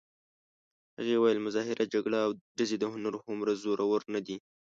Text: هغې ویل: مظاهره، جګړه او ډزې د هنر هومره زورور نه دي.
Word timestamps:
هغې 0.97 1.15
ویل: 1.17 1.39
مظاهره، 1.45 1.85
جګړه 1.93 2.17
او 2.25 2.31
ډزې 2.57 2.77
د 2.79 2.85
هنر 2.93 3.13
هومره 3.23 3.51
زورور 3.63 4.01
نه 4.13 4.19
دي. 4.25 4.37